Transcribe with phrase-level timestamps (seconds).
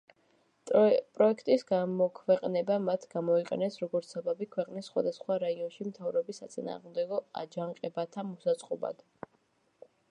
[1.17, 9.09] პროექტის გამოქვეყნება მათ გამოიყენეს როგორც საბაბი ქვეყნის სხვადასხვა რაიონში მთავრობის საწინააღმდეგო აჯანყებათა მოსაწყობად.